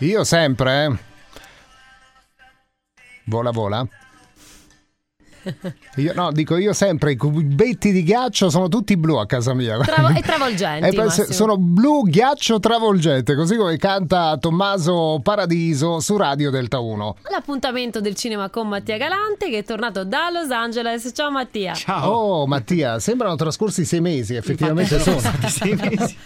[0.00, 0.86] Io sempre.
[0.86, 0.98] eh.
[3.24, 3.86] Vola, vola.
[5.96, 9.78] Io, no, dico io sempre, i cubetti di ghiaccio sono tutti blu a casa mia.
[9.78, 11.32] Travo- e travolgenti, Massimo.
[11.32, 17.16] sono blu ghiaccio travolgente, così come canta Tommaso Paradiso su Radio Delta 1.
[17.30, 21.10] L'appuntamento del cinema con Mattia Galante che è tornato da Los Angeles.
[21.14, 21.74] Ciao Mattia.
[21.74, 22.10] Ciao.
[22.10, 25.20] Oh Mattia, sembrano trascorsi sei mesi, effettivamente Infatti, sono.
[25.20, 26.16] sono stati sei mesi.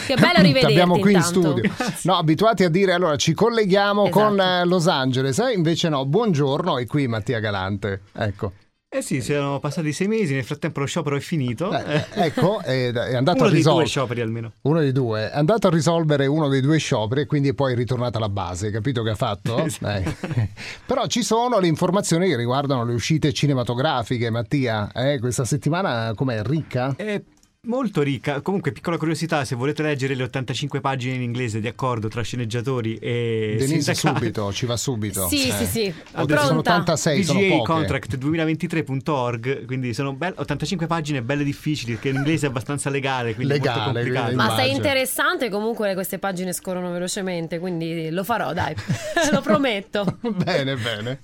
[0.10, 1.38] Che bello rivederti Abbiamo qui intanto.
[1.38, 1.72] in studio.
[2.02, 4.18] No, abituati a dire allora ci colleghiamo Esatto.
[4.26, 5.52] con eh, Los Angeles, eh?
[5.52, 8.02] invece no, buongiorno, è qui Mattia Galante.
[8.12, 8.52] Ecco.
[8.92, 11.72] Eh sì, sono passati sei mesi, nel frattempo lo sciopero è finito.
[11.72, 13.86] Eh, ecco, è, è andato Uno a dei due risolvere.
[13.86, 14.52] scioperi almeno.
[14.62, 17.76] Uno dei due è andato a risolvere uno dei due scioperi e quindi è poi
[17.76, 19.58] ritornato alla base, capito che ha fatto?
[19.80, 20.16] Eh.
[20.86, 24.90] Però ci sono le informazioni che riguardano le uscite cinematografiche, Mattia.
[24.92, 26.92] Eh, questa settimana com'è ricca?
[26.96, 27.22] È
[27.66, 28.40] molto ricca.
[28.40, 32.96] Comunque, piccola curiosità, se volete leggere le 85 pagine in inglese di accordo tra sceneggiatori
[32.96, 35.28] e Denise sindacati, subito, ci va subito.
[35.28, 35.52] Sì, Eh.
[35.52, 35.94] sì, sì.
[36.14, 36.76] Oltre sono Pronta.
[36.92, 37.56] 86, sono PGA.
[37.62, 43.52] Contract 2023.org, quindi sono belle- 85 pagine belle difficili perché l'inglese è abbastanza legale, quindi
[43.52, 44.24] Legale, molto complicato.
[44.24, 44.66] quindi- Ma Immagino.
[44.66, 48.74] sei interessante, comunque queste pagine scorrono velocemente, quindi lo farò, dai.
[49.32, 50.18] lo prometto.
[50.20, 51.20] bene, bene.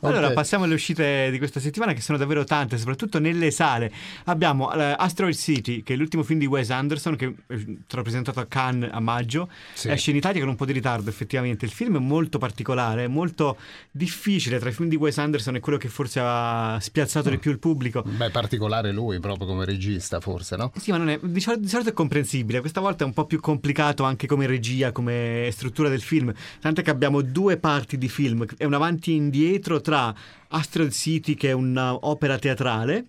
[0.00, 0.32] Allora, Ok.
[0.34, 3.90] passiamo alle uscite di questa settimana che sono davvero tante, soprattutto nelle sale.
[4.24, 8.40] Abbiamo eh, Asteroid City, che è l'ultimo film di Wes Anderson, che è stato presentato
[8.40, 9.48] a Cannes a maggio.
[9.74, 9.90] Sì.
[9.90, 11.64] Esce in Italia con un po' di ritardo, effettivamente.
[11.64, 13.56] Il film è molto particolare, è molto
[13.90, 14.58] difficile.
[14.58, 17.58] Tra i film di Wes Anderson è quello che forse ha spiazzato di più il
[17.58, 18.02] pubblico.
[18.02, 20.72] Beh, particolare lui proprio come regista, forse, no?
[20.76, 22.60] Sì, ma non è, di, solito, di solito è comprensibile.
[22.60, 26.32] Questa volta è un po' più complicato anche come regia, come struttura del film.
[26.60, 28.44] Tant'è che abbiamo due parti di film.
[28.56, 30.14] È un avanti e indietro tra
[30.48, 33.06] Asteroid City, che è un'opera teatrale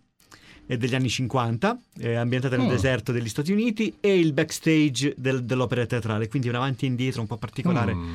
[0.76, 2.70] degli anni 50, è ambientata nel Mm.
[2.70, 6.28] deserto degli Stati Uniti, e il backstage del- dell'opera teatrale.
[6.28, 7.94] Quindi un avanti e indietro un po' particolare.
[7.94, 8.14] Mm.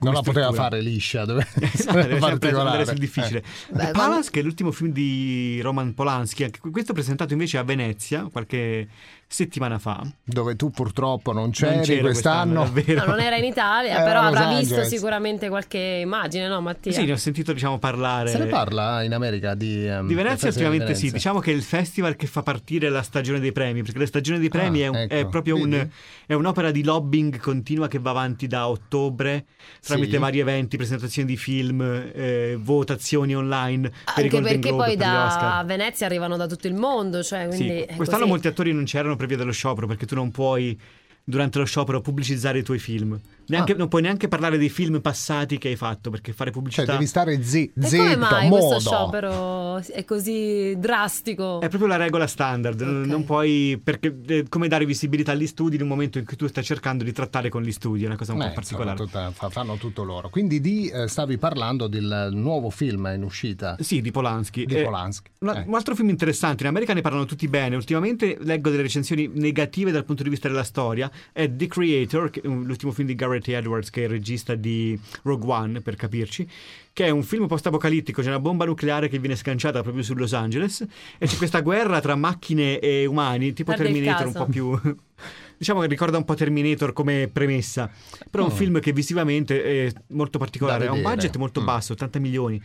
[0.00, 2.58] Non la poteva fare liscia, deve Esatto, essere sempre particolare.
[2.68, 3.38] andare sul difficile.
[3.38, 3.72] Eh.
[3.72, 7.62] Beh, The Palace, che è l'ultimo film di Roman Polanski, anche questo presentato invece a
[7.64, 8.86] Venezia qualche
[9.30, 10.06] settimana fa.
[10.24, 12.62] Dove tu purtroppo non Non c'eri c'ero quest'anno.
[12.62, 13.00] davvero.
[13.04, 16.92] No, non era in Italia, Era però avrà visto sicuramente qualche immagine, no Mattia?
[16.92, 18.30] Sì, ne ho sentito diciamo parlare.
[18.30, 21.54] Se ne parla in America di, ehm, Di Venezia di ultimamente sì, diciamo che è
[21.54, 24.84] il festival che fa partire la stagione dei premi, perché la stagione dei premi Ah,
[24.84, 25.74] è, un- è ecco, proprio vedi?
[25.74, 25.88] un,
[26.24, 29.44] è un'opera di lobbying continua che va avanti da ottobre
[29.88, 30.18] tramite Sì.
[30.18, 31.80] vari eventi, presentazioni di film,
[32.14, 35.64] eh, votazioni online Anche perché Globe, poi per da Oscar.
[35.66, 38.30] Venezia arrivano da tutto il mondo, cioè Sì, quindi è Quest'anno così.
[38.30, 40.78] molti attori non c'erano per via dello sciopero perché tu non puoi
[41.24, 43.18] durante lo sciopero pubblicizzare i tuoi film.
[43.48, 43.76] Neanche- Ah.
[43.76, 47.06] Non puoi neanche parlare dei film passati che hai fatto perché fare Cioè, pubblicità devi
[47.06, 48.66] stare zi- E zitto, come mai modo.
[48.66, 51.60] questo sciopero è così drastico?
[51.60, 53.06] È proprio la regola standard, non- Ok.
[53.08, 56.46] non puoi perché è come dare visibilità agli studi in un momento in cui tu
[56.46, 58.90] stai cercando di trattare con gli studi, è una cosa un Eh, po' particolare.
[59.02, 60.28] insomma, tutta- fa- fanno tutto loro.
[60.28, 64.64] Quindi di, eh, stavi parlando del nuovo film in uscita Sì, di Polanski.
[64.66, 65.30] di Eh, Polanski.
[65.40, 65.66] una- Eh.
[65.66, 67.76] Un altro film interessante, in America ne parlano tutti bene.
[67.76, 71.10] Ultimamente leggo delle recensioni negative dal punto di vista della storia.
[71.32, 75.80] È The Creator, l'ultimo film di Garrett Edwards, che è il regista di Rogue One,
[75.80, 76.48] per capirci.
[76.92, 78.22] Che è un film post-apocalittico.
[78.22, 80.84] C'è una bomba nucleare che viene scanciata proprio su Los Angeles.
[81.18, 84.80] E c'è questa guerra tra macchine e umani, tipo Guarda Terminator, un po' più.
[85.56, 87.90] Diciamo che ricorda un po' Terminator come premessa.
[88.30, 88.56] Però è un Mm.
[88.56, 90.86] film che visivamente è molto particolare.
[90.86, 91.64] Ha un budget molto Mm.
[91.64, 92.60] basso, 80 milioni.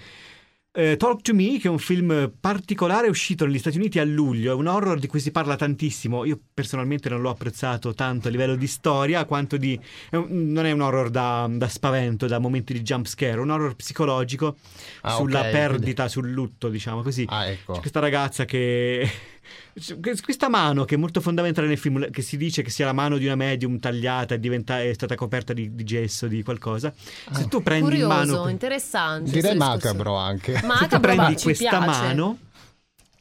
[0.75, 4.53] Eh, Talk to Me, che è un film particolare, uscito negli Stati Uniti a luglio.
[4.53, 6.25] È un horror di cui si parla tantissimo.
[6.25, 9.79] Io personalmente non l'ho apprezzato tanto a livello di storia quanto di.
[10.09, 13.38] è un- non è un horror da, da spavento, da momenti di jump scare, è
[13.38, 14.57] un horror psicologico
[15.01, 17.23] Ah, sulla ok, perdita, sul lutto, diciamo così.
[17.29, 17.73] Ah, ecco.
[17.73, 19.07] C'è questa ragazza che.
[20.22, 23.18] Questa mano che è molto fondamentale nel film, che si dice che sia la mano
[23.18, 26.94] di una medium tagliata e diventa- è stata coperta di, di gesso, di qualcosa.
[27.31, 28.50] Se tu prendi in Curioso, mano.
[28.50, 29.32] interessante.
[29.32, 30.53] Direi macabro anche.
[30.56, 31.86] Se tu Macabro, ma prendi questa piace.
[31.86, 32.38] mano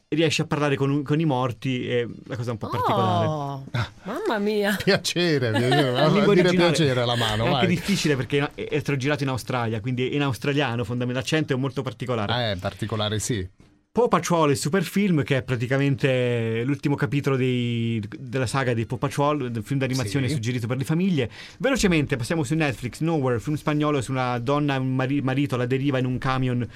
[0.07, 3.25] e riesci a parlare con, con i morti, è una cosa un po' particolare.
[3.25, 3.65] Oh,
[4.03, 4.77] mamma mia.
[4.83, 6.09] Piacere, piacere.
[6.13, 7.67] Lingua dire piacere la mano, È anche vai.
[7.67, 11.55] difficile perché è, è stato girato in Australia, quindi è in australiano fondamentalmente l'accento è
[11.57, 12.51] molto particolare.
[12.51, 13.47] Eh, particolare sì.
[13.93, 18.97] Paw Patrol, il super film, che è praticamente l'ultimo capitolo dei- della saga di Paw
[18.97, 20.33] Patrol, del film d'animazione Sì.
[20.33, 21.29] suggerito per le famiglie.
[21.59, 25.67] Velocemente passiamo su Netflix, Nowhere, film spagnolo su una donna e un mari- marito alla
[25.67, 26.67] deriva in un camion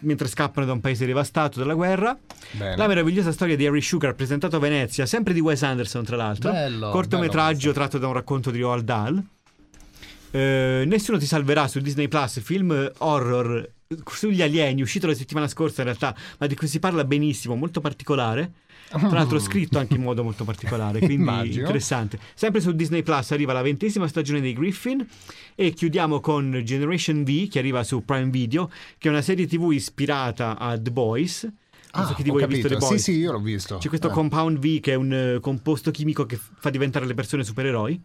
[0.00, 2.14] mentre scappano da un paese devastato dalla guerra.
[2.52, 2.76] Bene.
[2.76, 6.50] La meravigliosa storia di Harry Sugar, presentato a Venezia, sempre di Wes Anderson, tra l'altro.
[6.52, 9.22] Bello, Cortometraggio bello tratto da un racconto di Roald Dahl.
[10.30, 13.66] Eh, Nessuno ti salverà su Disney Plus, film horror
[14.06, 17.80] sugli alieni, uscito la settimana scorsa in realtà, ma di cui si parla benissimo, molto
[17.80, 18.52] particolare.
[18.88, 22.18] Tra l'altro scritto anche in modo molto particolare, quindi interessante.
[22.34, 25.04] Sempre su Disney Plus arriva la ventesima stagione dei Griffin
[25.56, 29.72] e chiudiamo con Generation V che arriva su Prime Video, che è una serie TV
[29.72, 31.42] ispirata a The Boys.
[31.92, 32.68] Non so Ah, chi di voi ha visto.
[32.68, 32.92] The Boys.
[32.94, 33.78] Sì, sì, io l'ho visto.
[33.78, 34.12] C'è questo Eh.
[34.12, 38.00] Compound V che è un eh, composto chimico che fa diventare le persone supereroi.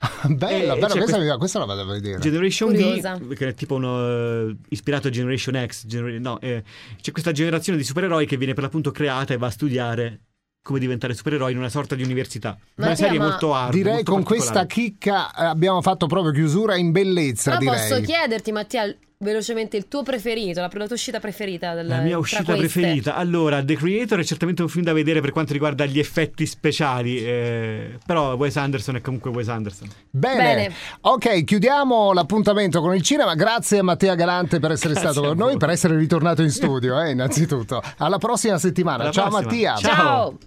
[0.28, 2.18] Bella, Eh, bella, c'è questa, quest- mi- questa la vado a vedere.
[2.20, 3.16] Generation Curiosa.
[3.16, 5.86] V, che è tipo uno eh, ispirato a Generation X.
[5.86, 6.62] Genera- no, eh,
[7.00, 10.20] c'è questa generazione di supereroi che viene per l'appunto creata e va a studiare
[10.62, 12.56] come diventare supereroi in una sorta di università.
[12.76, 13.72] Una Mattia, serie ma- molto hard.
[13.72, 17.88] Direi molto con questa chicca eh, abbiamo fatto proprio chiusura in bellezza, Ma direi.
[17.88, 21.74] posso chiederti, Mattia, velocemente il tuo preferito, la, la tua uscita preferita?
[21.74, 23.14] Del, La mia uscita preferita.
[23.16, 27.18] Allora, The Creator è certamente un film da vedere per quanto riguarda gli effetti speciali.
[27.18, 29.88] eh, però Wes Anderson è comunque Wes Anderson.
[30.10, 30.36] Bene.
[30.36, 30.74] Bene.
[31.02, 33.34] ok, chiudiamo l'appuntamento con il cinema.
[33.34, 36.98] Grazie a Mattia Galante per essere Grazie stato con noi, per essere ritornato in studio,
[37.00, 37.82] eh, innanzitutto.
[37.98, 39.02] Alla prossima settimana.
[39.02, 39.48] Alla Ciao prossima.
[39.48, 39.74] Mattia.
[39.76, 39.94] Ciao.
[39.94, 40.38] Ciao.